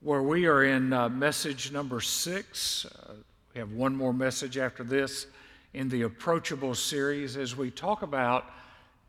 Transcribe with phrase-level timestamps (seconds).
[0.00, 2.86] where we are in uh, message number six.
[2.86, 3.14] Uh,
[3.52, 5.26] we have one more message after this
[5.74, 8.46] in the Approachable series as we talk about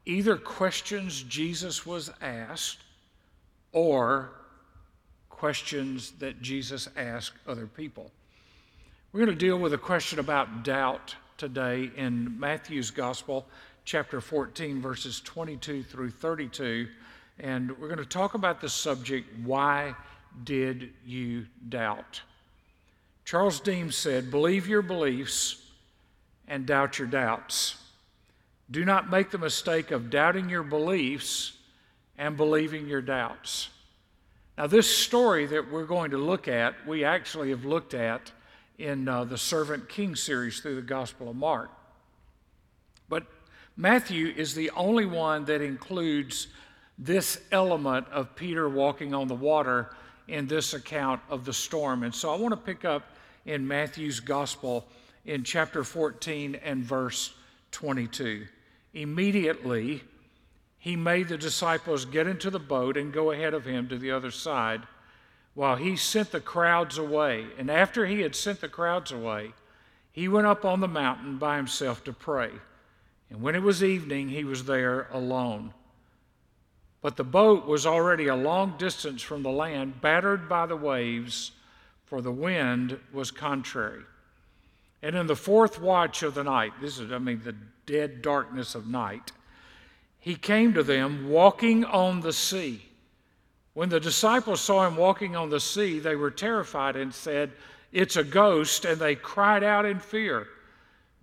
[0.06, 2.80] either questions Jesus was asked
[3.72, 4.32] or
[5.30, 8.12] questions that Jesus asked other people.
[9.14, 13.46] We're going to deal with a question about doubt today in Matthew's Gospel,
[13.86, 16.88] chapter 14, verses 22 through 32.
[17.40, 19.96] And we're going to talk about the subject why
[20.44, 22.22] did you doubt?
[23.26, 25.64] Charles Deems said, Believe your beliefs
[26.48, 27.76] and doubt your doubts.
[28.72, 31.54] Do not make the mistake of doubting your beliefs
[32.18, 33.70] and believing your doubts.
[34.58, 38.32] Now, this story that we're going to look at, we actually have looked at
[38.78, 41.70] in uh, the Servant King series through the Gospel of Mark.
[43.08, 43.26] But
[43.78, 46.48] Matthew is the only one that includes
[46.98, 49.96] this element of Peter walking on the water
[50.30, 52.04] in this account of the storm.
[52.04, 53.04] And so I want to pick up
[53.46, 54.86] in Matthew's gospel
[55.26, 57.34] in chapter 14 and verse
[57.72, 58.46] 22.
[58.94, 60.04] Immediately,
[60.78, 64.12] he made the disciples get into the boat and go ahead of him to the
[64.12, 64.84] other side
[65.54, 67.46] while he sent the crowds away.
[67.58, 69.52] And after he had sent the crowds away,
[70.12, 72.52] he went up on the mountain by himself to pray.
[73.30, 75.74] And when it was evening, he was there alone.
[77.02, 81.52] But the boat was already a long distance from the land, battered by the waves,
[82.06, 84.04] for the wind was contrary.
[85.02, 88.76] And in the fourth watch of the night, this is, I mean, the dead darkness
[88.76, 89.32] of night,
[90.20, 92.84] he came to them walking on the sea.
[93.74, 97.52] When the disciples saw him walking on the sea, they were terrified and said,
[97.94, 100.48] It's a ghost, and they cried out in fear.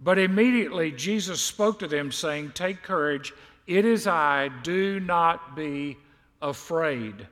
[0.03, 3.35] But immediately Jesus spoke to them, saying, Take courage.
[3.67, 5.97] It is I, do not be
[6.41, 7.27] afraid.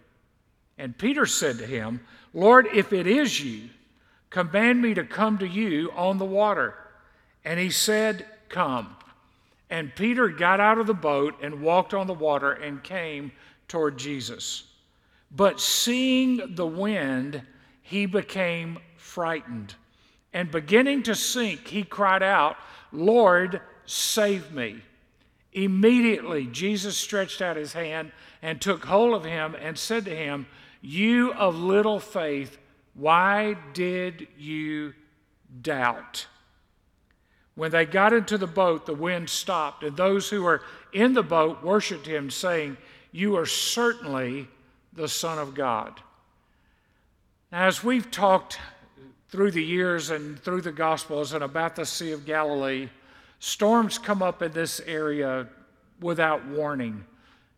[0.78, 2.00] And Peter said to him,
[2.32, 3.68] Lord, if it is you,
[4.30, 6.74] command me to come to you on the water.
[7.44, 8.96] And he said, Come.
[9.70, 13.32] And Peter got out of the boat and walked on the water and came
[13.68, 14.64] toward Jesus.
[15.30, 17.42] But seeing the wind,
[17.82, 19.74] he became frightened.
[20.32, 22.56] And beginning to sink, he cried out,
[22.92, 24.82] Lord, save me.
[25.54, 28.10] Immediately, Jesus stretched out his hand
[28.42, 30.46] and took hold of him and said to him,
[30.82, 32.58] You of little faith,
[32.94, 34.94] why did you
[35.62, 36.26] doubt?
[37.54, 40.62] When they got into the boat, the wind stopped, and those who were
[40.92, 42.76] in the boat worshiped him, saying,
[43.12, 44.48] You are certainly
[44.92, 46.00] the Son of God.
[47.52, 48.58] Now, as we've talked
[49.28, 52.88] through the years and through the Gospels and about the Sea of Galilee,
[53.44, 55.46] Storms come up in this area
[56.00, 57.04] without warning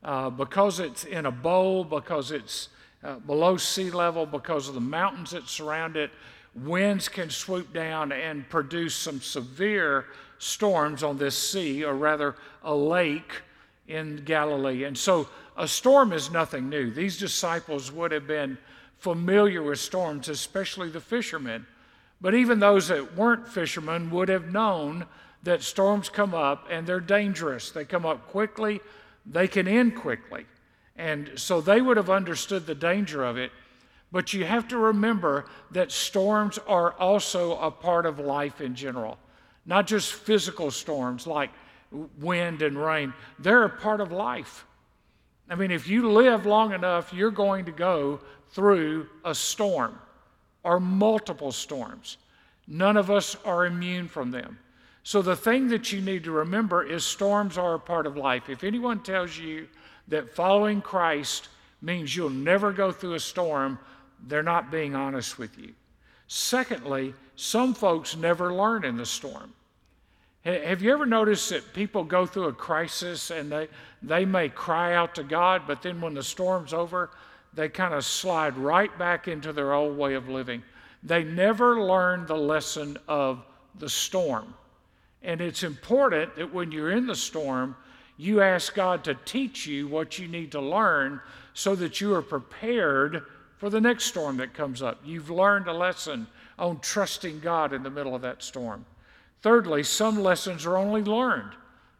[0.02, 2.70] uh, because it's in a bowl, because it's
[3.04, 6.10] uh, below sea level, because of the mountains that surround it.
[6.56, 10.06] Winds can swoop down and produce some severe
[10.38, 13.42] storms on this sea, or rather, a lake
[13.86, 14.82] in Galilee.
[14.82, 16.90] And so, a storm is nothing new.
[16.90, 18.58] These disciples would have been
[18.98, 21.64] familiar with storms, especially the fishermen.
[22.20, 25.06] But even those that weren't fishermen would have known
[25.46, 27.70] that storms come up and they're dangerous.
[27.70, 28.80] They come up quickly,
[29.24, 30.44] they can end quickly.
[30.96, 33.52] And so they would have understood the danger of it.
[34.10, 39.18] But you have to remember that storms are also a part of life in general,
[39.64, 41.50] not just physical storms like
[42.18, 43.14] wind and rain.
[43.38, 44.66] They're a part of life.
[45.48, 48.18] I mean, if you live long enough, you're going to go
[48.50, 49.96] through a storm
[50.64, 52.16] or multiple storms.
[52.66, 54.58] None of us are immune from them.
[55.06, 58.48] So, the thing that you need to remember is storms are a part of life.
[58.48, 59.68] If anyone tells you
[60.08, 61.48] that following Christ
[61.80, 63.78] means you'll never go through a storm,
[64.26, 65.74] they're not being honest with you.
[66.26, 69.52] Secondly, some folks never learn in the storm.
[70.44, 73.68] Have you ever noticed that people go through a crisis and they,
[74.02, 77.10] they may cry out to God, but then when the storm's over,
[77.54, 80.64] they kind of slide right back into their old way of living?
[81.04, 83.44] They never learn the lesson of
[83.78, 84.52] the storm.
[85.22, 87.76] And it's important that when you're in the storm,
[88.16, 91.20] you ask God to teach you what you need to learn
[91.54, 93.22] so that you are prepared
[93.58, 95.00] for the next storm that comes up.
[95.04, 96.26] You've learned a lesson
[96.58, 98.84] on trusting God in the middle of that storm.
[99.42, 101.52] Thirdly, some lessons are only learned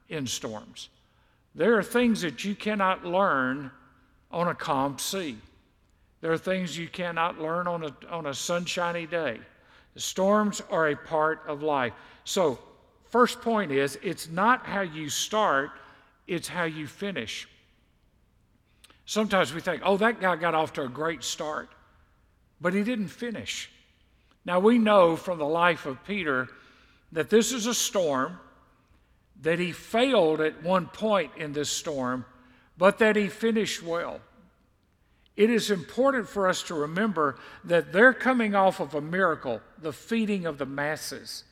[0.09, 0.89] in storms.
[1.55, 3.71] There are things that you cannot learn
[4.31, 5.39] on a calm sea.
[6.21, 9.41] There are things you cannot learn on a, on a sunshiny day.
[9.95, 11.93] The storms are a part of life.
[12.25, 12.59] So,
[13.17, 15.71] First point is it's not how you start,
[16.27, 17.49] it's how you finish.
[19.07, 21.71] Sometimes we think, oh, that guy got off to a great start.
[22.61, 23.71] but he didn't finish.
[24.45, 26.49] Now, we know from the life of Peter
[27.11, 28.39] that this is a storm,
[29.41, 32.27] that he failed at one point in this storm,
[32.77, 34.21] but that he finished well.
[35.39, 39.95] It is important for us to remember that they're coming off of a miracle, the
[39.95, 41.45] feeding of the masses,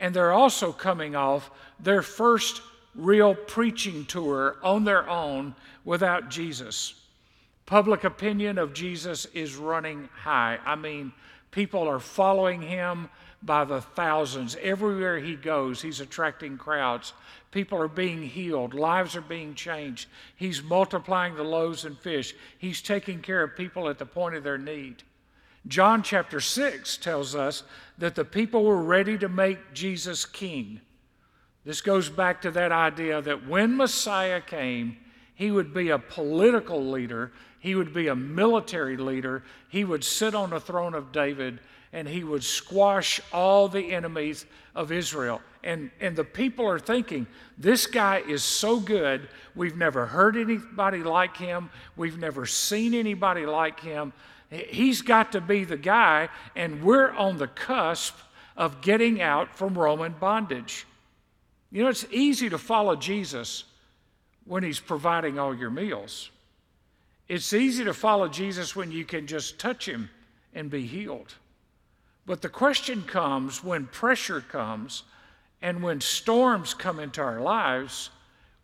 [0.00, 2.62] and they're also coming off their first
[2.94, 5.54] real preaching tour on their own
[5.84, 6.94] without Jesus.
[7.66, 10.58] Public opinion of Jesus is running high.
[10.64, 11.12] I mean,
[11.50, 13.08] people are following him
[13.42, 14.56] by the thousands.
[14.60, 17.12] Everywhere he goes, he's attracting crowds.
[17.52, 20.08] People are being healed, lives are being changed.
[20.36, 24.44] He's multiplying the loaves and fish, he's taking care of people at the point of
[24.44, 25.02] their need.
[25.66, 27.62] John chapter 6 tells us
[27.98, 30.80] that the people were ready to make Jesus king.
[31.64, 34.96] This goes back to that idea that when Messiah came,
[35.34, 40.34] he would be a political leader, he would be a military leader, he would sit
[40.34, 41.60] on the throne of David,
[41.92, 45.42] and he would squash all the enemies of Israel.
[45.62, 47.26] And, and the people are thinking,
[47.58, 49.28] this guy is so good.
[49.54, 54.12] We've never heard anybody like him, we've never seen anybody like him.
[54.50, 58.16] He's got to be the guy, and we're on the cusp
[58.56, 60.86] of getting out from Roman bondage.
[61.70, 63.64] You know, it's easy to follow Jesus
[64.44, 66.30] when he's providing all your meals.
[67.28, 70.10] It's easy to follow Jesus when you can just touch him
[70.52, 71.34] and be healed.
[72.26, 75.04] But the question comes when pressure comes
[75.62, 78.10] and when storms come into our lives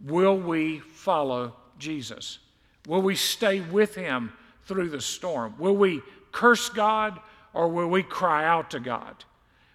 [0.04, 2.38] will we follow Jesus?
[2.86, 4.32] Will we stay with him
[4.66, 5.54] through the storm?
[5.58, 6.02] Will we
[6.32, 7.18] curse God
[7.54, 9.24] or will we cry out to God?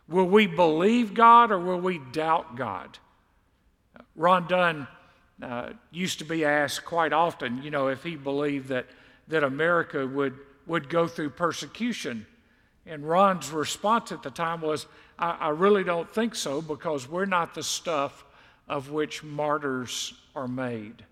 [0.07, 2.99] Will we believe God or will we doubt God?
[4.15, 4.87] Ron Dunn
[5.41, 8.85] uh, used to be asked quite often, you know, if he believed that,
[9.27, 12.27] that America would, would go through persecution.
[12.85, 14.85] And Ron's response at the time was,
[15.17, 18.25] I, I really don't think so because we're not the stuff
[18.67, 21.05] of which martyrs are made.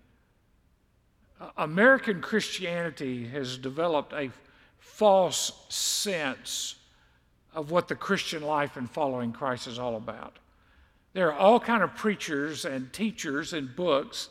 [1.56, 4.30] American Christianity has developed a
[4.78, 6.76] false sense
[7.54, 10.38] of what the Christian life and following Christ is all about.
[11.12, 14.28] There are all kind of preachers and teachers and books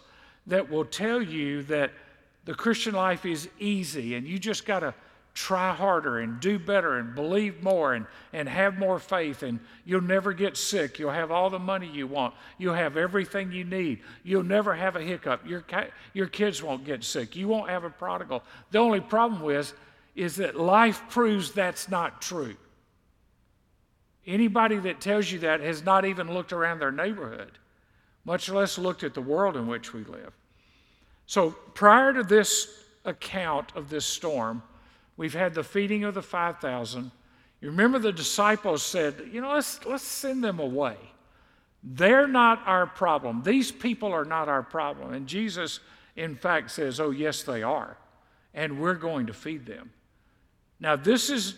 [0.47, 1.91] that will tell you that
[2.45, 4.93] the Christian life is easy and you just got to
[5.33, 10.01] try harder and do better and believe more and, and have more faith and you'll
[10.01, 10.99] never get sick.
[10.99, 12.33] You'll have all the money you want.
[12.57, 14.01] You'll have everything you need.
[14.23, 15.47] You'll never have a hiccup.
[15.47, 15.63] Your,
[16.13, 17.35] your kids won't get sick.
[17.35, 18.43] You won't have a prodigal.
[18.71, 19.73] The only problem is,
[20.15, 22.55] is that life proves that's not true.
[24.27, 27.57] Anybody that tells you that has not even looked around their neighborhood,
[28.25, 30.33] much less looked at the world in which we live.
[31.25, 34.61] So, prior to this account of this storm,
[35.19, 37.11] we've had the feeding of the 5,000.
[37.59, 40.95] You remember the disciples said, you know, let's, let's send them away.
[41.83, 43.43] They're not our problem.
[43.43, 45.13] These people are not our problem.
[45.13, 45.81] And Jesus,
[46.15, 47.97] in fact, says, oh, yes, they are.
[48.53, 49.91] And we're going to feed them.
[50.79, 51.55] Now, this is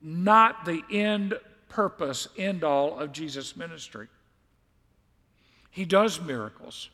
[0.00, 1.34] not the end
[1.68, 4.08] purpose, end all of Jesus' ministry.
[5.70, 6.88] He does miracles,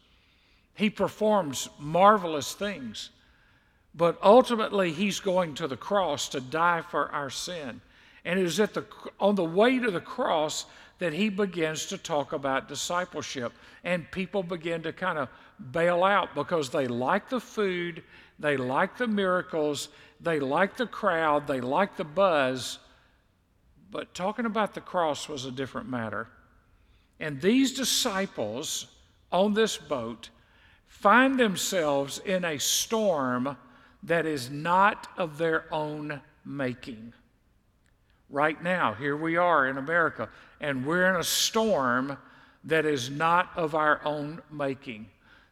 [0.74, 3.10] he performs marvelous things,
[3.96, 7.80] but ultimately he's going to the cross to die for our sin.
[8.24, 8.84] And it is at the,
[9.18, 10.66] on the way to the cross
[10.98, 13.52] that he begins to talk about discipleship.
[13.84, 15.28] And people begin to kind of
[15.72, 18.02] bail out because they like the food,
[18.38, 19.88] they like the miracles,
[20.20, 22.78] they like the crowd, they like the buzz,
[23.90, 26.28] but talking about the cross was a different matter.
[27.20, 28.88] And these disciples
[29.32, 30.28] on this boat
[30.86, 33.56] find themselves in a storm
[34.02, 37.12] that is not of their own making.
[38.28, 40.28] Right now, here we are in America,
[40.60, 42.16] and we're in a storm
[42.64, 45.06] that is not of our own making.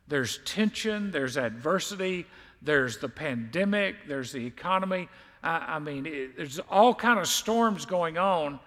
[0.08, 2.26] There's tension, there's adversity,
[2.60, 5.08] there's the pandemic, there's the economy.
[5.42, 8.58] I, I mean, it, there's all kind of storms going on,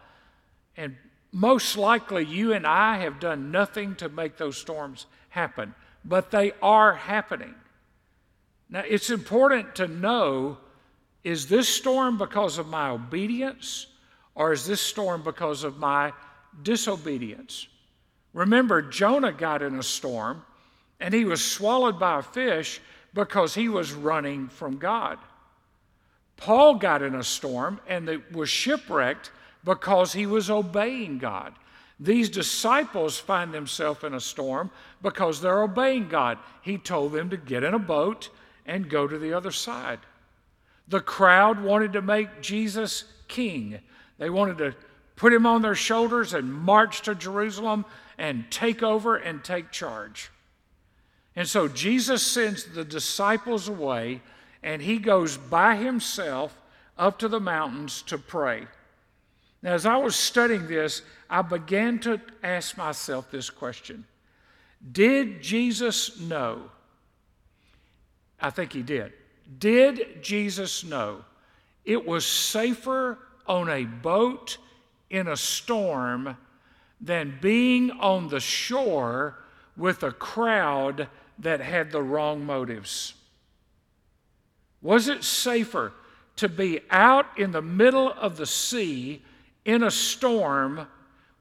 [0.77, 0.95] and
[1.31, 6.53] most likely you and I have done nothing to make those storms happen, but they
[6.61, 7.53] are happening.
[8.69, 10.57] Now, it's important to know
[11.23, 13.87] is this storm because of my obedience,
[14.33, 16.13] or is this storm because of my
[16.63, 17.67] disobedience?
[18.33, 20.43] Remember, Jonah got in a storm
[20.99, 22.79] and he was swallowed by a fish
[23.13, 25.17] because he was running from God.
[26.37, 29.31] Paul got in a storm and was shipwrecked
[29.63, 31.53] because he was obeying God.
[31.99, 34.69] These disciples find themselves in a storm
[35.01, 36.37] because they're obeying God.
[36.61, 38.29] He told them to get in a boat
[38.67, 39.99] and go to the other side.
[40.87, 43.79] The crowd wanted to make Jesus king.
[44.17, 44.75] They wanted to
[45.15, 47.85] put him on their shoulders and march to Jerusalem
[48.17, 50.29] and take over and take charge.
[51.35, 54.21] And so Jesus sends the disciples away
[54.63, 56.59] and he goes by himself
[56.97, 58.67] up to the mountains to pray.
[59.61, 64.05] Now, as I was studying this, I began to ask myself this question
[64.91, 66.71] Did Jesus know?
[68.39, 69.13] I think he did.
[69.59, 71.23] Did Jesus know
[71.85, 73.17] it was safer
[73.47, 74.57] on a boat
[75.09, 76.37] in a storm
[76.99, 79.37] than being on the shore
[79.75, 81.07] with a crowd
[81.39, 83.13] that had the wrong motives?
[84.81, 85.93] Was it safer
[86.37, 89.21] to be out in the middle of the sea
[89.65, 90.87] in a storm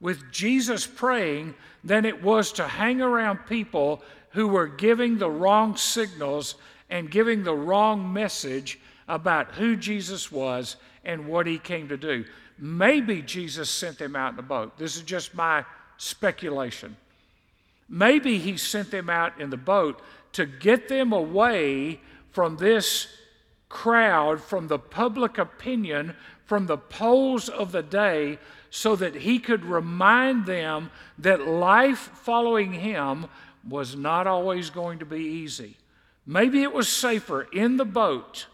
[0.00, 5.76] with Jesus praying than it was to hang around people who were giving the wrong
[5.76, 6.56] signals
[6.90, 8.78] and giving the wrong message
[9.08, 12.24] about who Jesus was and what he came to do?
[12.58, 14.78] Maybe Jesus sent them out in the boat.
[14.78, 15.64] This is just my
[15.98, 16.96] speculation.
[17.88, 20.00] Maybe he sent them out in the boat
[20.32, 22.00] to get them away
[22.32, 23.08] from this
[23.68, 26.14] crowd, from the public opinion,
[26.44, 28.38] from the polls of the day,
[28.70, 33.26] so that he could remind them that life following him
[33.68, 35.76] was not always going to be easy.
[36.26, 38.46] Maybe it was safer in the boat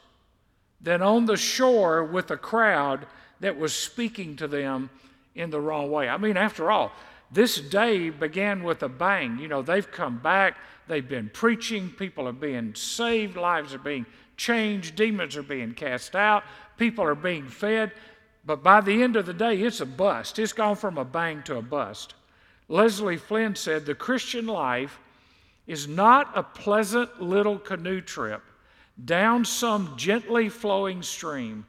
[0.81, 3.07] than on the shore with a crowd
[3.41, 4.91] that was speaking to them
[5.35, 6.09] in the wrong way.
[6.09, 6.93] I mean, after all,
[7.31, 9.39] this day began with a bang.
[9.39, 14.05] You know, they've come back, they've been preaching, people are being saved, lives are being
[14.37, 16.45] changed, demons are being cast out,
[16.77, 17.93] people are being fed.
[18.45, 20.39] But by the end of the day, it's a bust.
[20.39, 22.15] It's gone from a bang to a bust.
[22.69, 24.99] Leslie Flynn said the Christian life
[25.73, 28.43] is not a pleasant little canoe trip
[29.03, 31.65] down some gently flowing stream,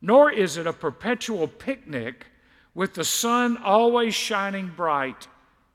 [0.00, 2.24] nor is it a perpetual picnic
[2.74, 5.28] with the sun always shining bright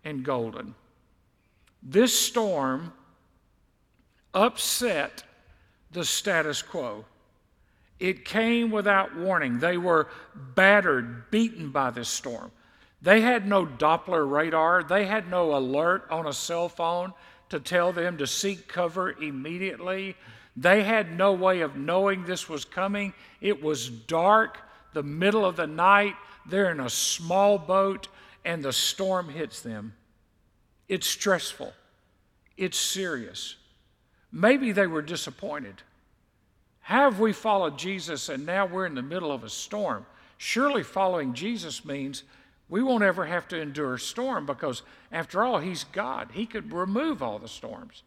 [0.04, 0.74] and golden.
[1.84, 2.92] This storm
[4.34, 5.24] upset
[5.92, 7.06] the status quo.
[8.00, 9.60] It came without warning.
[9.60, 12.52] They were battered, beaten by this storm.
[13.04, 17.14] They had no Doppler radar, they had no alert on a cell phone
[17.54, 20.16] to tell them to seek cover immediately.
[20.58, 23.14] They had no way of knowing this was coming.
[23.42, 24.58] It was dark,
[24.94, 26.16] the middle of the night.
[26.48, 28.08] They're in a small boat,
[28.44, 29.94] and the storm hits them.
[30.90, 31.74] It's stressful,
[32.58, 33.56] it's serious.
[34.32, 35.76] Maybe they were disappointed.
[36.82, 40.08] Have we followed Jesus and now we're in the middle of a storm?
[40.40, 42.24] Surely following Jesus means
[42.74, 46.30] we won't ever have to endure a storm because, after all, He's God.
[46.34, 48.02] He could remove all the storms.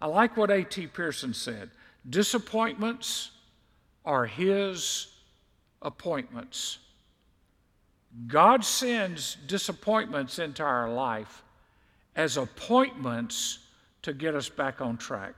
[0.00, 0.86] I like what A.T.
[0.86, 1.70] Pierson said
[2.08, 3.32] disappointments
[4.04, 5.08] are His
[5.82, 6.78] appointments.
[8.28, 11.42] God sends disappointments into our life
[12.14, 13.58] as appointments
[14.02, 15.34] to get us back on track.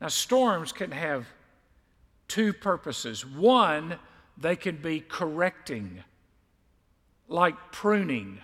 [0.00, 1.26] Now, storms can have
[2.28, 3.26] two purposes.
[3.26, 3.98] One,
[4.38, 6.04] they can be correcting,
[7.30, 8.40] like pruning.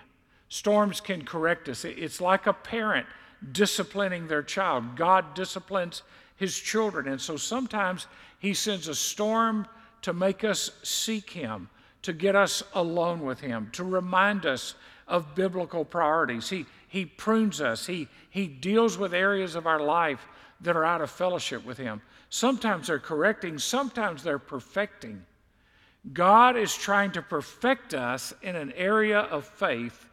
[0.49, 1.85] Storms can correct us.
[1.85, 3.05] It's like a parent
[3.51, 4.95] disciplining their child.
[4.95, 6.01] God disciplines
[6.35, 7.07] his children.
[7.07, 8.07] And so sometimes
[8.39, 9.67] he sends a storm
[10.01, 11.69] to make us seek him,
[12.01, 14.73] to get us alone with him, to remind us
[15.07, 16.49] of biblical priorities.
[16.49, 20.25] He, he prunes us, he, he deals with areas of our life
[20.61, 22.01] that are out of fellowship with Him.
[22.29, 25.23] Sometimes they're correcting, sometimes they're perfecting.
[26.13, 30.05] God is trying to perfect us in an area of faith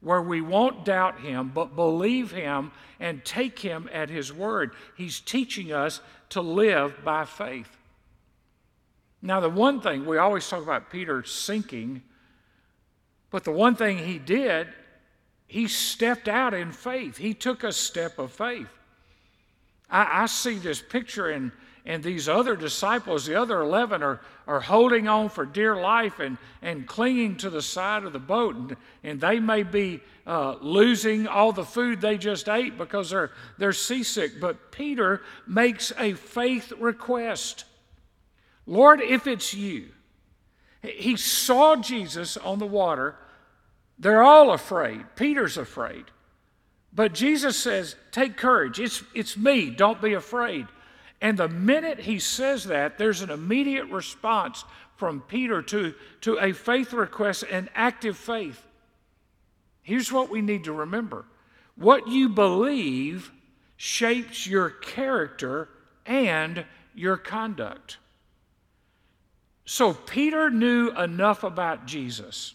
[0.00, 4.72] where we won't doubt Him, but believe Him and take Him at His word.
[4.96, 7.76] He's teaching us to live by faith.
[9.22, 12.02] Now, the one thing we always talk about Peter sinking,
[13.30, 14.68] but the one thing he did,
[15.46, 17.18] he stepped out in faith.
[17.18, 18.68] He took a step of faith.
[19.90, 21.52] I, I see this picture and
[21.86, 26.36] and these other disciples, the other 11, are, are holding on for dear life and,
[26.60, 28.54] and clinging to the side of the boat.
[28.54, 33.32] And, and they may be uh, losing all the food they just ate because they're,
[33.58, 34.40] they're seasick.
[34.40, 37.64] But Peter makes a faith request
[38.70, 39.88] Lord, if it's you,
[40.80, 43.16] he saw Jesus on the water.
[43.98, 45.04] They're all afraid.
[45.16, 46.04] Peter's afraid.
[46.92, 48.78] But Jesus says, Take courage.
[48.78, 49.70] It's, it's me.
[49.70, 50.66] Don't be afraid.
[51.20, 54.64] And the minute he says that, there's an immediate response
[54.96, 58.62] from Peter to, to a faith request and active faith.
[59.82, 61.24] Here's what we need to remember
[61.76, 63.32] what you believe
[63.76, 65.68] shapes your character
[66.04, 67.96] and your conduct.
[69.64, 72.54] So Peter knew enough about Jesus.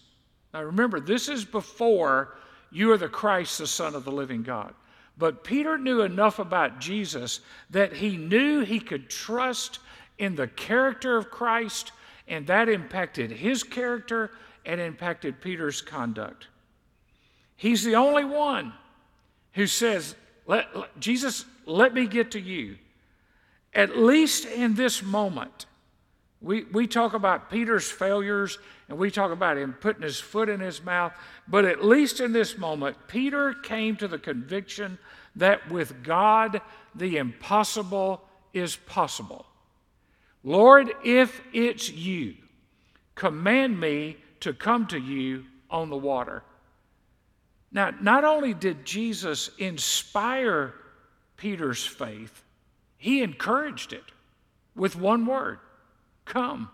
[0.54, 2.36] Now remember, this is before
[2.70, 4.74] you are the Christ, the Son of the living God.
[5.16, 9.78] But Peter knew enough about Jesus that he knew he could trust
[10.18, 11.92] in the character of Christ,
[12.28, 14.30] and that impacted his character
[14.64, 16.48] and impacted Peter's conduct.
[17.56, 18.72] He's the only one
[19.52, 20.14] who says,
[20.46, 22.76] let, let, Jesus, let me get to you.
[23.74, 25.66] At least in this moment,
[26.40, 30.60] we, we talk about Peter's failures and we talk about him putting his foot in
[30.60, 31.12] his mouth,
[31.48, 34.98] but at least in this moment, Peter came to the conviction
[35.36, 36.60] that with God,
[36.94, 39.46] the impossible is possible.
[40.44, 42.36] Lord, if it's you,
[43.14, 46.42] command me to come to you on the water.
[47.72, 50.74] Now, not only did Jesus inspire
[51.36, 52.44] Peter's faith,
[52.96, 54.04] he encouraged it
[54.74, 55.58] with one word
[56.26, 56.68] come.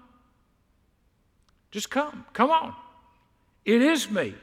[1.70, 2.26] Just come.
[2.32, 2.74] Come on.
[3.64, 4.34] It is me.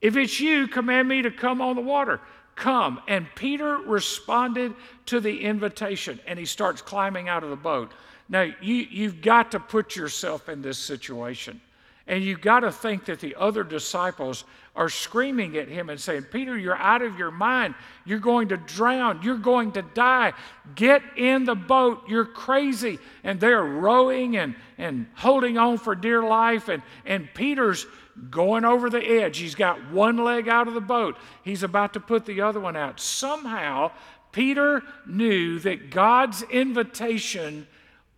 [0.00, 2.20] If it's you, command me to come on the water.
[2.54, 3.00] Come.
[3.08, 4.74] And Peter responded
[5.06, 7.92] to the invitation and he starts climbing out of the boat.
[8.28, 11.60] Now, you, you've got to put yourself in this situation.
[12.08, 16.22] And you've got to think that the other disciples are screaming at him and saying,
[16.32, 17.74] Peter, you're out of your mind.
[18.06, 19.20] You're going to drown.
[19.22, 20.32] You're going to die.
[20.74, 22.08] Get in the boat.
[22.08, 22.98] You're crazy.
[23.22, 26.68] And they're rowing and, and holding on for dear life.
[26.68, 27.86] And, and Peter's
[28.30, 29.38] going over the edge.
[29.38, 32.76] He's got one leg out of the boat, he's about to put the other one
[32.76, 33.00] out.
[33.00, 33.92] Somehow,
[34.32, 37.66] Peter knew that God's invitation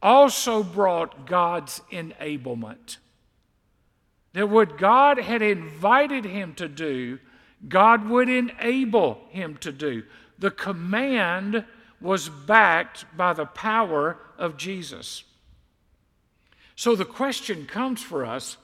[0.03, 2.97] also brought God's enablement.
[4.33, 7.19] That what God had invited him to do,
[7.69, 10.05] God would enable him to do.
[10.39, 11.65] The command
[12.01, 15.25] was backed by the power of Jesus.
[16.77, 18.57] So the question comes for us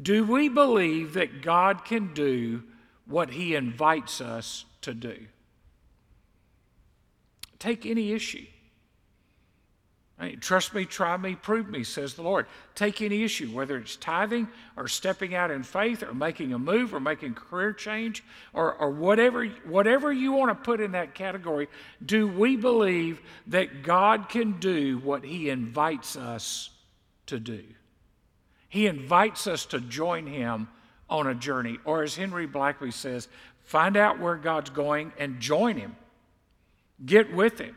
[0.00, 2.64] do we believe that God can do
[3.06, 5.26] what he invites us to do?
[7.58, 8.46] Take any issue.
[10.40, 12.46] Trust me, try me, prove me, says the Lord.
[12.76, 14.46] Take any issue, whether it's tithing
[14.76, 18.22] or stepping out in faith or making a move or making career change
[18.52, 21.68] or, or whatever, whatever you want to put in that category.
[22.04, 26.70] Do we believe that God can do what He invites us
[27.26, 27.64] to do?
[28.68, 30.68] He invites us to join Him
[31.10, 31.78] on a journey.
[31.84, 33.28] Or as Henry Blackaby says,
[33.64, 35.96] find out where God's going and join Him.
[37.04, 37.76] Get with Him.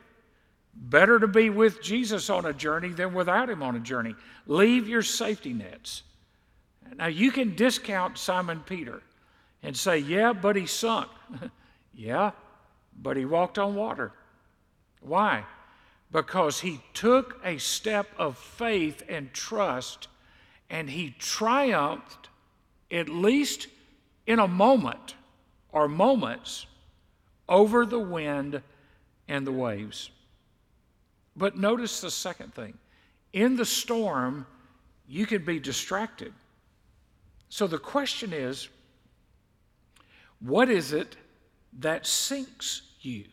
[0.80, 4.16] Better to be with Jesus on a journey than without him on a journey.
[4.46, 6.04] Leave your safety nets.
[6.96, 9.02] Now, you can discount Simon Peter
[9.64, 11.10] and say, yeah, but he sunk.
[11.94, 12.32] yeah,
[13.02, 14.14] but he walked on water.
[15.02, 15.44] Why?
[16.12, 20.08] Because he took a step of faith and trust
[20.70, 22.30] and he triumphed,
[22.92, 23.68] at least
[24.26, 25.16] in a moment
[25.72, 26.66] or moments,
[27.50, 28.62] over the wind
[29.28, 30.12] and the waves.
[31.38, 32.78] But notice the second thing
[33.32, 34.46] in the storm,
[35.08, 36.34] you can be distracted.
[37.50, 38.68] So the question is
[40.40, 41.16] what is it
[41.80, 43.26] that sinks you?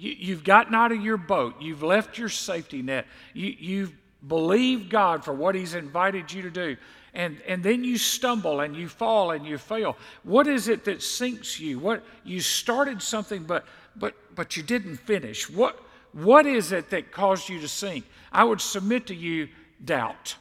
[0.00, 3.04] you have gotten out of your boat, you've left your safety net,
[3.34, 3.92] you, you've
[4.28, 6.76] believed God for what He's invited you to do.
[7.14, 9.96] And, and then you stumble and you fall and you fail.
[10.22, 11.80] What is it that sinks you?
[11.80, 13.64] What you started something but
[13.96, 15.50] but but you didn't finish.
[15.50, 15.80] What
[16.12, 18.04] what is it that caused you to sink?
[18.32, 19.48] I would submit to you
[19.84, 20.36] doubt.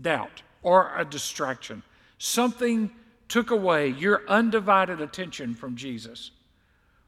[0.00, 1.82] Doubt or a distraction.
[2.18, 2.90] Something
[3.28, 6.32] took away your undivided attention from Jesus.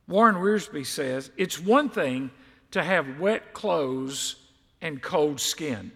[0.08, 2.30] Warren Wiersbe says it's one thing
[2.70, 4.36] to have wet clothes
[4.80, 5.92] and cold skin,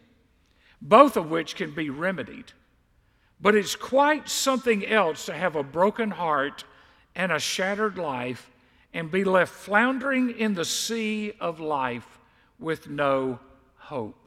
[0.80, 2.52] both of which can be remedied.
[3.40, 6.64] But it's quite something else to have a broken heart
[7.14, 8.50] and a shattered life
[8.96, 12.18] and be left floundering in the sea of life
[12.58, 13.38] with no
[13.76, 14.26] hope.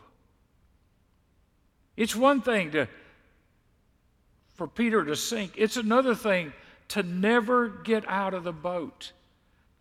[1.98, 2.88] It's one thing to
[4.54, 5.54] for Peter to sink.
[5.58, 6.54] It's another thing
[6.90, 9.12] to never get out of the boat,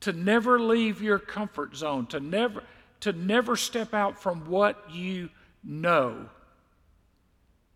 [0.00, 2.62] to never leave your comfort zone, to never
[3.00, 5.28] to never step out from what you
[5.62, 6.30] know.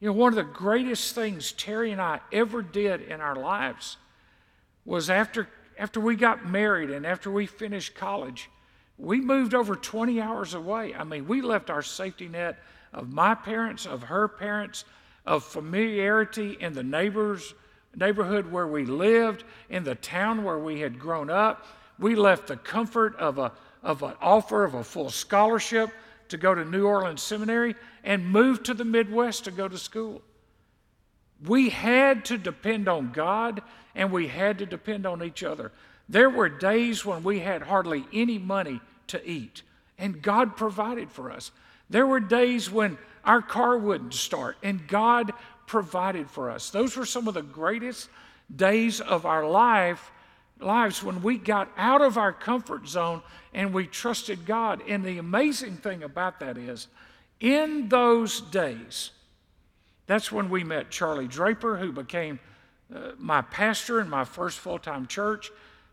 [0.01, 3.99] You know, one of the greatest things Terry and I ever did in our lives
[4.87, 5.47] was after
[5.83, 8.49] after we got married and after we finished college,
[8.99, 10.95] we moved over 20 hours away.
[10.95, 12.57] I mean, we left our safety net
[12.93, 14.85] of my parents, of her parents,
[15.27, 17.53] of familiarity in the neighbors,
[17.97, 21.67] neighborhood where we lived, in the town where we had grown up.
[21.99, 23.51] We left the comfort of, a,
[23.83, 25.91] of an offer of a full scholarship
[26.29, 30.23] to go to New Orleans Seminary and moved to the Midwest to go to school.
[31.45, 33.63] We had to depend on God
[33.95, 35.73] and we had to depend on each other.
[36.09, 39.63] There were days when we had hardly any money to eat,
[39.99, 41.51] and God provided for us.
[41.91, 45.33] There were days when our car wouldn't start, and God
[45.67, 46.71] provided for us.
[46.71, 48.09] Those were some of the greatest
[48.55, 50.11] days of our life
[50.61, 54.83] lives when we got out of our comfort zone and we trusted God.
[54.87, 56.89] And the amazing thing about that is,
[57.41, 59.11] in those days,
[60.07, 62.39] that's when we met Charlie Draper, who became
[62.95, 65.51] uh, my pastor in my first full time church.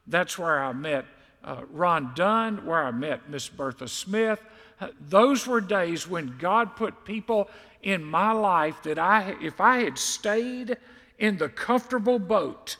[0.08, 1.06] That's where I met
[1.44, 4.42] uh, Ron Dunn, where I met Miss Bertha Smith.
[4.82, 7.50] Uh, those were days when God put people
[7.82, 10.78] in my life that I, if I had stayed
[11.18, 12.78] in the comfortable boat,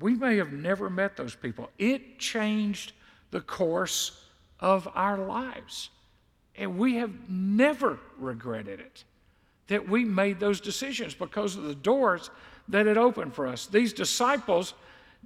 [0.00, 1.70] we may have never met those people.
[1.78, 2.92] It changed
[3.30, 4.22] the course
[4.60, 5.90] of our lives.
[6.56, 9.04] And we have never regretted it
[9.68, 12.30] that we made those decisions because of the doors
[12.68, 13.66] that it opened for us.
[13.66, 14.74] These disciples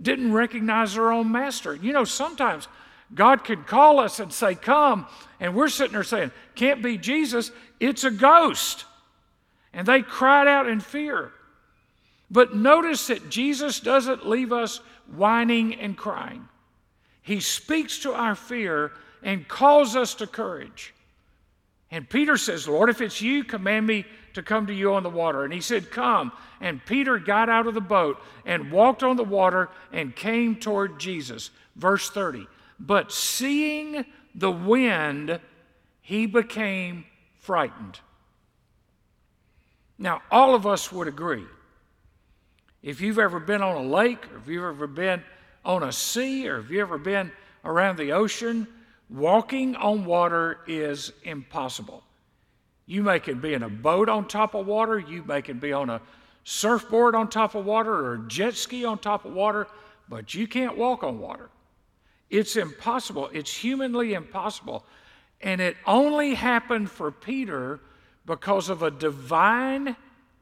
[0.00, 1.74] didn't recognize their own master.
[1.74, 2.68] You know, sometimes
[3.14, 5.06] God could call us and say, Come,
[5.40, 8.84] and we're sitting there saying, Can't be Jesus, it's a ghost.
[9.72, 11.32] And they cried out in fear.
[12.30, 14.80] But notice that Jesus doesn't leave us
[15.14, 16.48] whining and crying.
[17.22, 20.94] He speaks to our fear and calls us to courage.
[21.90, 25.10] And Peter says, Lord, if it's you, command me to come to you on the
[25.10, 25.44] water.
[25.44, 26.32] And he said, Come.
[26.60, 30.98] And Peter got out of the boat and walked on the water and came toward
[30.98, 31.50] Jesus.
[31.76, 32.46] Verse 30.
[32.78, 35.40] But seeing the wind,
[36.00, 37.04] he became
[37.38, 38.00] frightened.
[39.98, 41.44] Now, all of us would agree
[42.82, 45.22] if you've ever been on a lake, or if you've ever been
[45.64, 47.30] on a sea, or if you've ever been
[47.64, 48.66] around the ocean,
[49.10, 52.02] walking on water is impossible.
[52.90, 55.72] You may can be in a boat on top of water, you may can be
[55.72, 56.00] on a
[56.42, 59.68] surfboard on top of water or a jet ski on top of water,
[60.08, 61.50] but you can't walk on water.
[62.30, 63.30] It's impossible.
[63.32, 64.84] It's humanly impossible.
[65.40, 67.78] And it only happened for Peter
[68.26, 69.94] because of a divine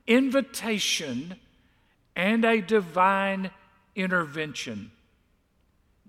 [0.06, 1.34] invitation
[2.16, 3.50] and a divine
[3.94, 4.90] intervention.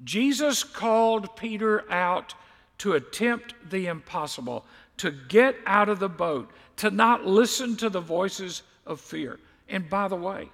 [0.06, 2.34] Jesus called Peter out
[2.78, 4.66] to attempt the impossible,
[5.00, 9.40] to get out of the boat, to not listen to the voices of fear.
[9.68, 10.50] And by the way,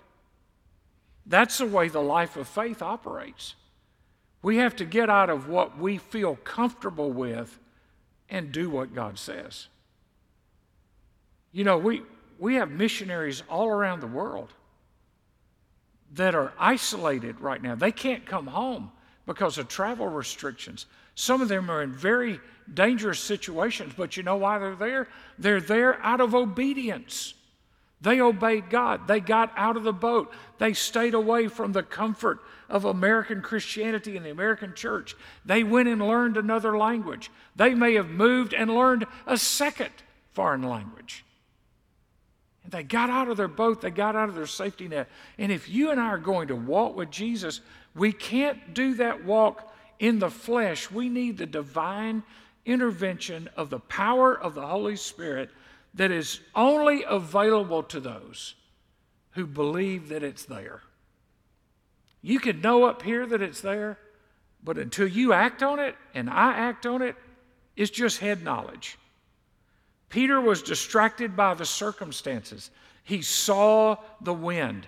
[1.25, 3.55] that's the way the life of faith operates.
[4.41, 7.57] We have to get out of what we feel comfortable with
[8.29, 9.67] and do what God says.
[11.51, 12.03] You know, we,
[12.37, 14.53] we have missionaries all around the world
[16.13, 17.75] that are isolated right now.
[17.75, 18.91] They can't come home
[19.25, 20.85] because of travel restrictions.
[21.15, 22.39] Some of them are in very
[22.71, 25.07] dangerous situations, but you know why they're there?
[25.39, 27.33] They're there out of obedience.
[28.01, 29.07] They obeyed God.
[29.07, 30.31] They got out of the boat.
[30.57, 35.15] They stayed away from the comfort of American Christianity and the American church.
[35.45, 37.31] They went and learned another language.
[37.55, 39.91] They may have moved and learned a second
[40.33, 41.23] foreign language.
[42.63, 45.07] And they got out of their boat, they got out of their safety net.
[45.37, 47.61] And if you and I are going to walk with Jesus,
[47.95, 50.91] we can't do that walk in the flesh.
[50.91, 52.23] We need the divine
[52.65, 55.49] intervention of the power of the Holy Spirit
[55.93, 58.55] that is only available to those
[59.31, 60.81] who believe that it's there.
[62.21, 63.99] You can know up here that it's there,
[64.63, 67.15] but until you act on it and I act on it,
[67.75, 68.97] it's just head knowledge.
[70.09, 72.71] Peter was distracted by the circumstances.
[73.03, 74.87] He saw the wind.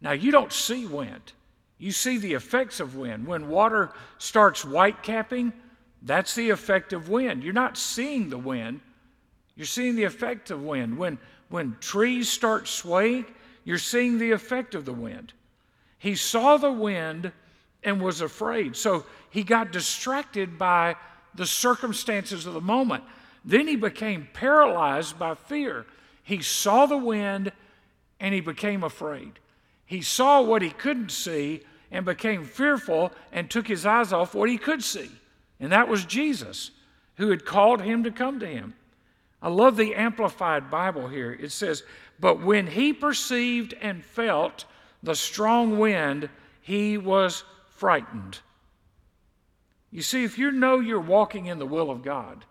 [0.00, 1.32] Now, you don't see wind,
[1.80, 3.26] you see the effects of wind.
[3.26, 5.52] When water starts white capping,
[6.02, 7.42] that's the effect of wind.
[7.42, 8.80] You're not seeing the wind,
[9.56, 10.98] you're seeing the effect of wind.
[10.98, 13.24] When, when trees start swaying,
[13.64, 15.32] you're seeing the effect of the wind.
[15.98, 17.32] He saw the wind
[17.82, 18.76] and was afraid.
[18.76, 20.96] So he got distracted by
[21.34, 23.04] the circumstances of the moment.
[23.44, 25.86] Then he became paralyzed by fear.
[26.22, 27.52] He saw the wind
[28.18, 29.38] and he became afraid.
[29.86, 34.48] He saw what he couldn't see and became fearful and took his eyes off what
[34.48, 35.10] he could see.
[35.58, 36.70] And that was Jesus,
[37.16, 38.74] who had called him to come to him.
[39.42, 41.32] I love the Amplified Bible here.
[41.32, 41.82] It says,
[42.18, 44.64] But when he perceived and felt
[45.02, 46.28] the strong wind,
[46.60, 48.38] he was frightened.
[49.90, 52.44] You see, if you know you're walking in the will of God,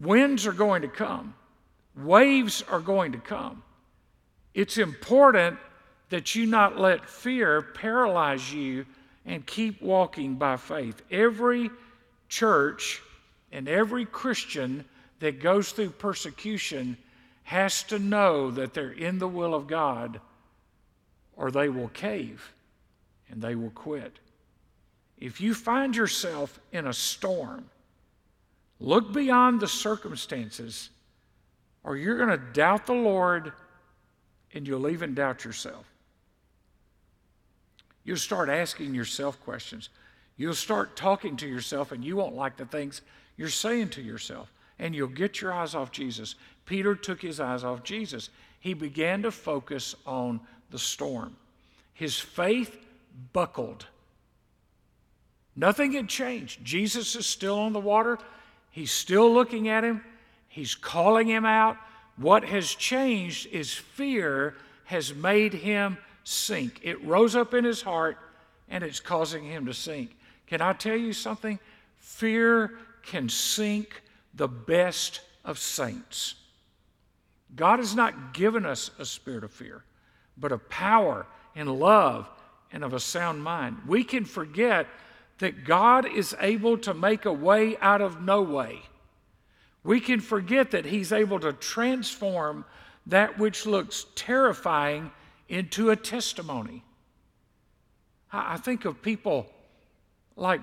[0.00, 1.34] Winds are going to come,
[1.96, 3.62] waves are going to come.
[4.54, 5.58] It's important
[6.10, 8.86] that you not let fear paralyze you
[9.26, 11.02] and keep walking by faith.
[11.10, 11.70] Every
[12.28, 13.02] church
[13.52, 14.84] And every Christian
[15.20, 16.96] that goes through persecution
[17.44, 20.20] has to know that they're in the will of God
[21.36, 22.52] or they will cave
[23.30, 24.18] and they will quit.
[25.18, 27.70] If you find yourself in a storm,
[28.80, 30.90] look beyond the circumstances
[31.82, 33.52] or you're going to doubt the Lord
[34.52, 35.86] and you'll even doubt yourself.
[38.08, 39.90] You'll start asking yourself questions.
[40.38, 43.02] You'll start talking to yourself, and you won't like the things
[43.36, 44.50] you're saying to yourself.
[44.78, 46.34] And you'll get your eyes off Jesus.
[46.64, 48.30] Peter took his eyes off Jesus.
[48.60, 50.40] He began to focus on
[50.70, 51.36] the storm.
[51.92, 52.78] His faith
[53.34, 53.84] buckled.
[55.54, 56.64] Nothing had changed.
[56.64, 58.18] Jesus is still on the water.
[58.70, 60.02] He's still looking at him.
[60.48, 61.76] He's calling him out.
[62.16, 66.80] What has changed is fear has made him sink.
[66.82, 68.18] It rose up in his heart
[68.68, 70.14] and it's causing him to sink.
[70.46, 71.58] Can I tell you something?
[71.96, 74.02] Fear can sink
[74.34, 76.34] the best of saints.
[77.56, 79.84] God has not given us a spirit of fear,
[80.36, 82.28] but of power and love
[82.72, 83.78] and of a sound mind.
[83.86, 84.86] We can forget
[85.38, 88.80] that God is able to make a way out of no way.
[89.82, 92.66] We can forget that He's able to transform
[93.06, 95.10] that which looks terrifying
[95.48, 96.82] into a testimony.
[98.32, 99.46] I think of people
[100.36, 100.60] like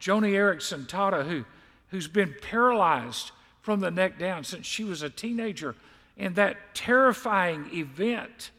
[0.00, 1.44] Joni Eareckson Tada, who,
[1.88, 5.74] who's been paralyzed from the neck down since she was a teenager.
[6.16, 8.50] And that terrifying event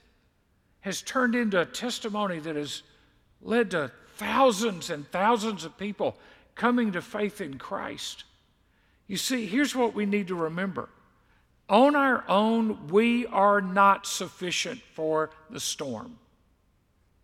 [0.82, 2.84] has turned into a testimony that has
[3.42, 6.18] led to thousands and thousands of people
[6.56, 8.26] coming to faith in Christ.
[9.08, 10.90] You see, here's what we need to remember
[11.70, 16.18] on our own, we are not sufficient for the storm,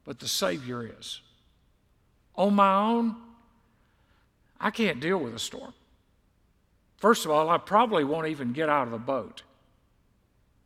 [0.05, 1.21] but the Savior is.
[2.36, 3.15] On my own,
[4.60, 5.73] I can't deal with a storm.
[6.97, 9.43] First of all, I probably won't even get out of the boat.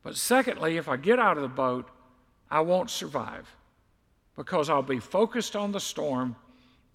[0.03, 1.89] But secondly, if I get out of the boat,
[2.49, 3.47] I won't survive
[4.35, 6.35] because I'll be focused on the storm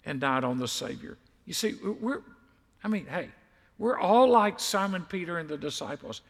[0.05, 1.17] and not on the Savior.
[1.45, 2.21] You see, we're,
[2.83, 3.29] I mean, hey,
[3.77, 6.21] we're all like Simon Peter and the disciples.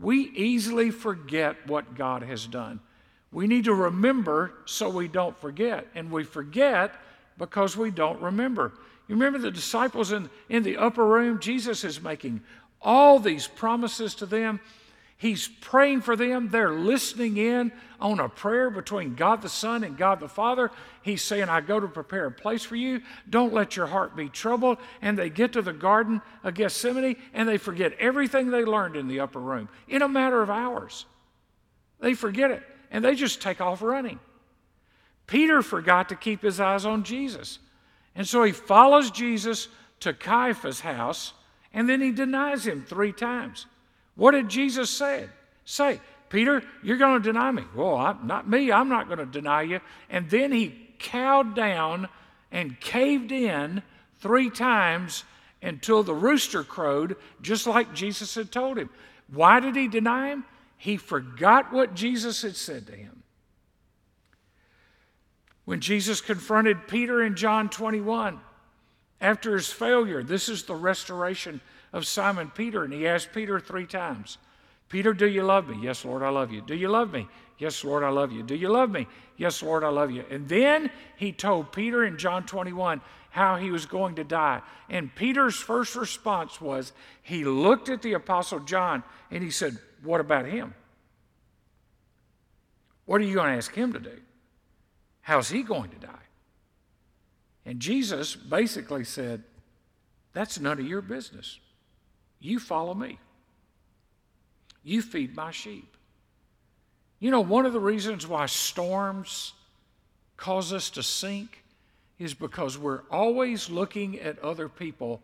[0.00, 2.80] We easily forget what God has done.
[3.32, 5.86] We need to remember so we don't forget.
[5.94, 6.94] And we forget
[7.38, 8.72] because we don't remember.
[9.08, 11.38] You remember the disciples in, in the upper room?
[11.38, 12.40] Jesus is making
[12.80, 14.60] all these promises to them.
[15.20, 16.48] He's praying for them.
[16.48, 20.70] They're listening in on a prayer between God the Son and God the Father.
[21.02, 23.02] He's saying, I go to prepare a place for you.
[23.28, 24.78] Don't let your heart be troubled.
[25.02, 29.08] And they get to the Garden of Gethsemane and they forget everything they learned in
[29.08, 31.04] the upper room in a matter of hours.
[32.00, 34.20] They forget it and they just take off running.
[35.26, 37.58] Peter forgot to keep his eyes on Jesus.
[38.14, 39.68] And so he follows Jesus
[40.00, 41.34] to Caiaphas' house
[41.74, 43.66] and then he denies him three times.
[44.16, 45.28] What did Jesus say?
[45.64, 47.64] Say, Peter, you're going to deny me.
[47.74, 48.70] Well, I'm, not me.
[48.70, 49.80] I'm not going to deny you.
[50.08, 52.08] And then he cowed down
[52.52, 53.82] and caved in
[54.20, 55.24] three times
[55.62, 58.90] until the rooster crowed, just like Jesus had told him.
[59.28, 60.44] Why did he deny him?
[60.76, 63.22] He forgot what Jesus had said to him.
[65.64, 68.40] When Jesus confronted Peter in John 21,
[69.20, 71.60] after his failure, this is the restoration
[71.92, 74.38] of Simon Peter, and he asked Peter three times
[74.90, 75.78] Peter, do you love me?
[75.80, 76.62] Yes, Lord, I love you.
[76.62, 77.28] Do you love me?
[77.58, 78.42] Yes, Lord, I love you.
[78.42, 79.06] Do you love me?
[79.36, 80.24] Yes, Lord, I love you.
[80.30, 83.00] And then he told Peter in John 21
[83.30, 84.60] how he was going to die.
[84.88, 90.20] And Peter's first response was he looked at the Apostle John and he said, What
[90.20, 90.74] about him?
[93.06, 94.18] What are you going to ask him to do?
[95.20, 96.26] How's he going to die?
[97.64, 99.44] And Jesus basically said,
[100.32, 101.60] That's none of your business.
[102.40, 103.18] You follow me.
[104.82, 105.96] You feed my sheep.
[107.18, 109.52] You know, one of the reasons why storms
[110.38, 111.62] cause us to sink
[112.18, 115.20] is because we're always looking at other people,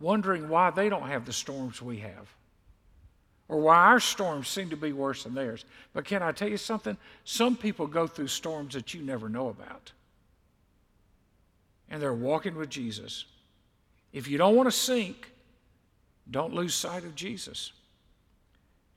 [0.00, 2.28] wondering why they don't have the storms we have,
[3.48, 5.64] or why our storms seem to be worse than theirs.
[5.94, 6.96] But can I tell you something?
[7.24, 9.92] Some people go through storms that you never know about,
[11.88, 13.24] and they're walking with Jesus.
[14.12, 15.30] If you don't want to sink,
[16.30, 17.72] don't lose sight of Jesus.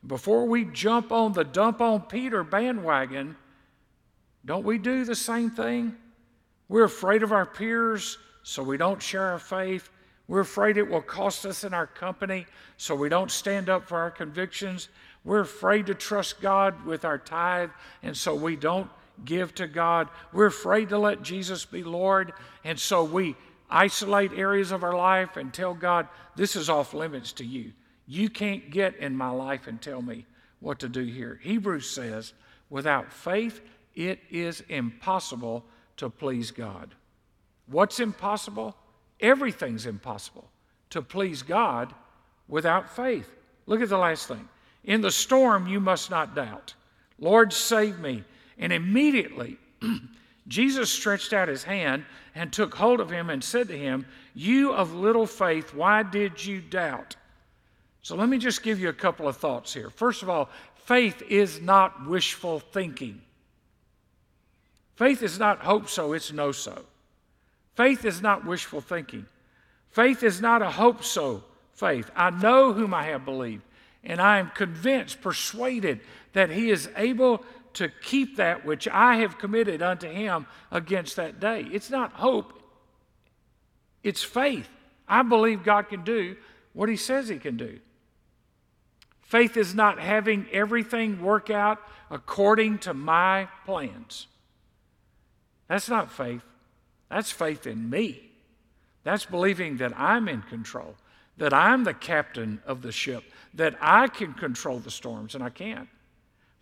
[0.05, 3.35] Before we jump on the dump on Peter bandwagon,
[4.45, 5.95] don't we do the same thing?
[6.69, 9.89] We're afraid of our peers, so we don't share our faith.
[10.27, 12.45] We're afraid it will cost us in our company,
[12.77, 14.89] so we don't stand up for our convictions.
[15.25, 17.71] We're afraid to trust God with our tithe,
[18.03, 18.89] and so we don't
[19.25, 20.07] give to God.
[20.31, 23.35] We're afraid to let Jesus be Lord, and so we
[23.69, 27.71] isolate areas of our life and tell God, this is off limits to you.
[28.07, 30.25] You can't get in my life and tell me
[30.59, 31.39] what to do here.
[31.41, 32.33] Hebrews says,
[32.69, 33.61] without faith,
[33.95, 35.63] it is impossible
[35.97, 36.95] to please God.
[37.67, 38.75] What's impossible?
[39.19, 40.49] Everything's impossible
[40.89, 41.93] to please God
[42.47, 43.29] without faith.
[43.65, 44.47] Look at the last thing.
[44.83, 46.73] In the storm, you must not doubt.
[47.19, 48.23] Lord, save me.
[48.57, 49.57] And immediately,
[50.47, 54.73] Jesus stretched out his hand and took hold of him and said to him, You
[54.73, 57.15] of little faith, why did you doubt?
[58.01, 59.89] So let me just give you a couple of thoughts here.
[59.89, 60.49] First of all,
[60.85, 63.21] faith is not wishful thinking.
[64.95, 66.85] Faith is not hope so, it's no so.
[67.75, 69.25] Faith is not wishful thinking.
[69.89, 71.43] Faith is not a hope so
[71.79, 72.11] faith.
[72.15, 73.63] I know whom I have believed,
[74.03, 76.01] and I am convinced, persuaded
[76.33, 81.39] that he is able to keep that which I have committed unto him against that
[81.39, 81.67] day.
[81.71, 82.53] It's not hope,
[84.03, 84.69] it's faith.
[85.07, 86.37] I believe God can do
[86.73, 87.79] what he says he can do.
[89.21, 91.79] Faith is not having everything work out
[92.09, 94.27] according to my plans.
[95.67, 96.41] That's not faith.
[97.09, 98.29] That's faith in me.
[99.03, 100.95] That's believing that I'm in control,
[101.37, 105.49] that I'm the captain of the ship, that I can control the storms, and I
[105.49, 105.87] can't.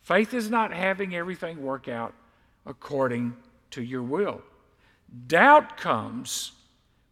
[0.08, 2.13] Faith is not having everything work out
[2.65, 3.36] according
[3.72, 4.41] to your will.
[5.28, 6.54] Doubt comes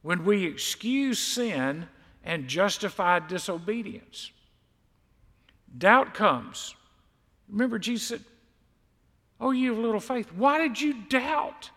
[0.02, 1.90] when we excuse sin
[2.24, 4.32] and justify disobedience.
[5.78, 6.74] Doubt comes.
[7.50, 8.22] Remember, Jesus said,
[9.42, 10.32] Oh, you have little faith.
[10.32, 11.72] Why did you doubt?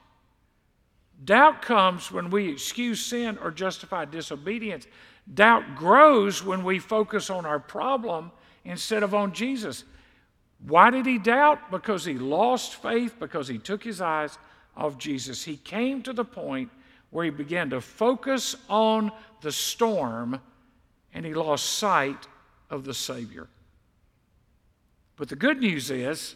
[1.24, 4.87] Doubt comes when we excuse sin or justify disobedience.
[5.35, 8.31] Doubt grows when we focus on our problem
[8.64, 9.83] instead of on Jesus.
[10.66, 11.71] Why did he doubt?
[11.71, 14.38] Because he lost faith, because he took his eyes
[14.77, 15.44] off Jesus.
[15.44, 16.71] He came to the point
[17.11, 20.40] where he began to focus on the storm
[21.14, 22.27] and he lost sight
[22.71, 23.49] of the Savior.
[25.16, 26.35] But the good news is,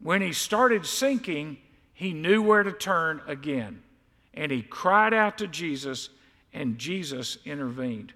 [0.00, 1.58] when he started sinking,
[1.94, 3.82] he knew where to turn again
[4.34, 6.10] and he cried out to Jesus,
[6.52, 8.12] and Jesus intervened.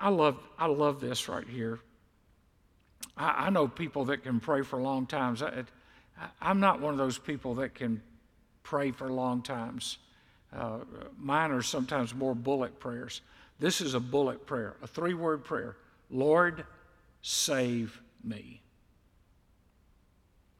[0.00, 1.78] I love, I love this right here.
[3.20, 5.42] I, I know people that can pray for long times.
[5.42, 5.64] I,
[6.40, 8.02] am not one of those people that can
[8.62, 9.98] pray for long times.
[10.56, 10.78] Uh,
[11.18, 13.20] mine are sometimes more bullet prayers.
[13.58, 15.76] This is a bullet prayer, a three word prayer
[16.10, 16.64] Lord,
[17.22, 18.62] save me.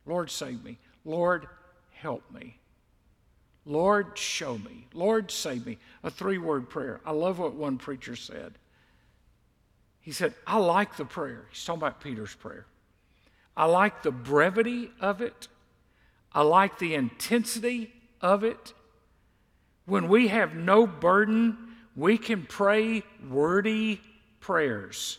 [0.07, 0.79] Lord, save me.
[1.05, 1.49] Lord,
[1.92, 2.59] help me.
[3.64, 4.87] Lord, show me.
[4.94, 5.79] Lord, save me.
[6.05, 7.01] A three word prayer.
[7.05, 8.55] I love what one preacher said.
[10.11, 11.44] He said, I like the prayer.
[11.51, 12.66] He's talking about Peter's prayer.
[13.57, 15.46] I like the brevity of it,
[16.33, 18.75] I like the intensity of it.
[19.87, 24.01] When we have no burden, we can pray wordy
[24.40, 25.18] prayers.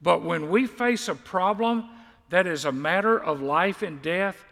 [0.00, 1.90] But when we face a problem
[2.30, 4.44] that is a matter of life and death,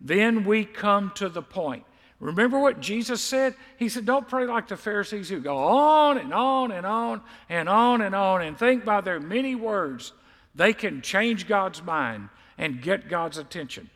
[0.00, 1.82] then we come to the point.
[2.18, 3.54] Remember what Jesus said?
[3.78, 7.68] He said, Don't pray like the Pharisees who go on and on and on and
[7.68, 10.12] on and on and think by their many words
[10.54, 13.90] they can change God's mind and get God's attention.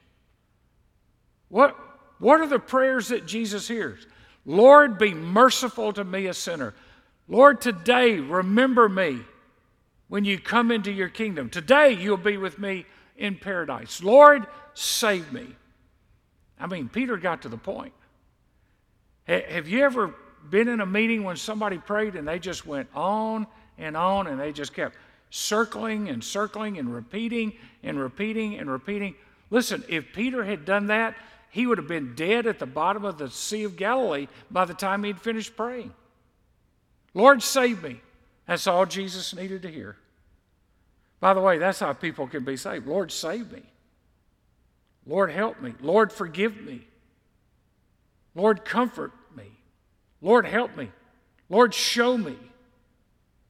[1.49, 1.77] What,
[2.19, 4.07] what are the prayers that Jesus hears?
[4.45, 6.75] Lord, be merciful to me, a sinner.
[7.27, 9.21] Lord, today remember me
[10.09, 11.49] when you come into your kingdom.
[11.49, 12.85] Today you'll be with me
[13.17, 14.03] in paradise.
[14.03, 15.47] Lord, save me.
[16.59, 17.95] I mean, Peter got to the point.
[19.27, 20.15] Have you ever
[20.49, 23.47] been in a meeting when somebody prayed and they just went on
[23.79, 24.97] and on and they just kept
[25.31, 27.53] circling and circling and repeating
[27.83, 29.15] and repeating and repeating?
[29.51, 31.15] Listen, if Peter had done that,
[31.51, 34.75] he would have been dead at the bottom of the Sea of Galilee by the
[34.75, 35.93] time he'd finished praying.
[37.13, 38.01] Lord, save me.
[38.47, 39.97] That's all Jesus needed to hear.
[41.19, 42.87] By the way, that's how people can be saved.
[42.87, 43.63] Lord, save me.
[45.07, 45.75] Lord, help me.
[45.81, 46.87] Lord, forgive me.
[48.35, 49.51] Lord, comfort me.
[50.20, 50.91] Lord, help me.
[51.49, 52.37] Lord, show me.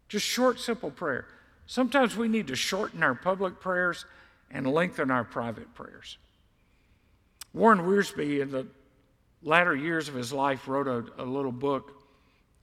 [0.08, 1.26] Just short, simple prayer.
[1.66, 4.04] Sometimes we need to shorten our public prayers
[4.50, 6.18] and lengthen our private prayers.
[7.52, 8.66] Warren Wiersbe, in the
[9.42, 11.92] latter years of his life, wrote a, a little book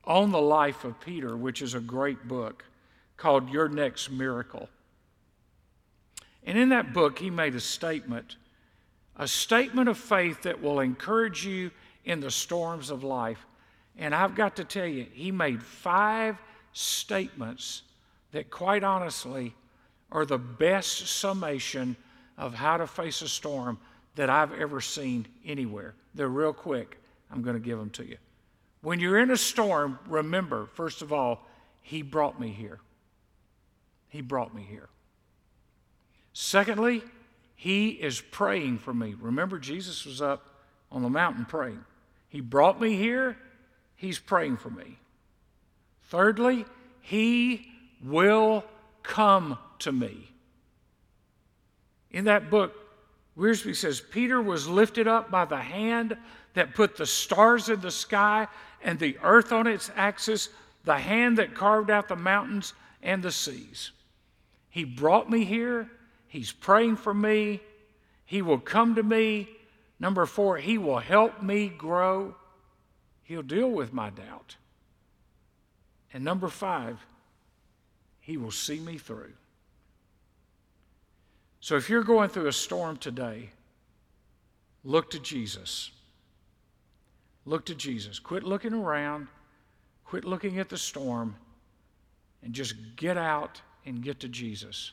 [0.03, 2.63] on the life of Peter, which is a great book
[3.18, 4.70] called Your Next Miracle.
[6.45, 8.38] And in that book, he made a statement,
[9.18, 11.72] a statement of faith that will encourage you
[12.08, 13.45] in the storms of life.
[13.97, 16.38] And I've got to tell you, he made five
[16.72, 17.84] statements
[18.32, 19.53] that, quite honestly,
[20.12, 21.97] are the best summation
[22.38, 23.78] of how to face a storm
[24.16, 25.95] that I've ever seen anywhere.
[26.16, 26.97] They're real quick.
[27.30, 28.18] I'm going to give them to you.
[28.82, 31.45] When you're in a storm, remember, first of all,
[31.82, 32.80] He brought me here.
[34.08, 34.88] He brought me here.
[36.32, 37.03] Secondly,
[37.55, 39.14] He is praying for me.
[39.20, 41.84] Remember, Jesus was up on the mountain praying.
[42.38, 43.35] He brought me here.
[43.95, 44.99] He's praying for me.
[46.03, 46.65] Thirdly,
[47.01, 47.65] He
[48.05, 48.63] will
[49.01, 50.29] come to me.
[52.11, 52.75] In that book,
[53.35, 56.15] Wiersbe says Peter was lifted up by the hand
[56.53, 58.47] that put the stars in the sky
[58.83, 60.49] and the earth on its axis,
[60.85, 63.93] the hand that carved out the mountains and the seas.
[64.69, 65.89] He brought me here.
[66.27, 67.61] He's praying for me.
[68.25, 69.49] He will come to me.
[70.00, 72.36] Number four, He will help me grow.
[73.24, 74.56] He'll deal with my doubt.
[76.14, 77.06] And number five,
[78.20, 79.34] He will see me through.
[81.60, 83.50] So if you're going through a storm today,
[84.84, 85.91] look to Jesus.
[87.45, 88.20] Look to Jesus.
[88.20, 89.28] Quit looking around,
[90.06, 91.36] quit looking at the storm,
[92.43, 94.91] and just get out and get to Jesus.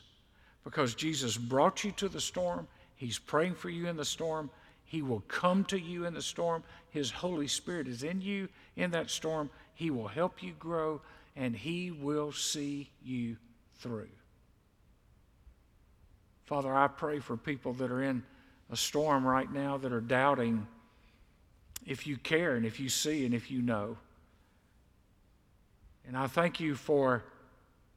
[0.63, 4.49] Because Jesus brought you to the storm, He's praying for you in the storm.
[4.85, 6.63] He will come to you in the storm.
[6.91, 9.49] His Holy Spirit is in you in that storm.
[9.73, 11.01] He will help you grow,
[11.35, 13.37] and He will see you
[13.79, 14.09] through.
[16.45, 18.23] Father, I pray for people that are in
[18.71, 20.67] a storm right now that are doubting
[21.85, 23.97] if you care and if you see and if you know.
[26.07, 27.23] And I thank you for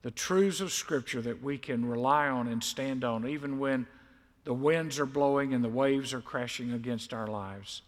[0.03, 3.86] the truths of Scripture that we can rely on and stand on, even when
[4.49, 7.82] the winds are blowing and the waves are crashing against our lives.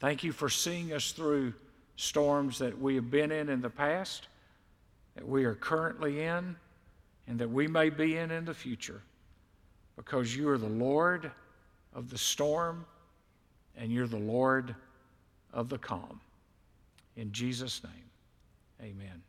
[0.00, 1.52] Thank you for seeing us through
[1.96, 4.28] storms that we have been in in the past,
[5.16, 6.56] that we are currently in,
[7.26, 9.02] and that we may be in in the future
[9.94, 11.30] because you are the Lord
[11.94, 12.86] of the storm
[13.76, 14.74] and you're the Lord
[15.52, 16.22] of the calm.
[17.18, 19.22] In Jesus' name, amen.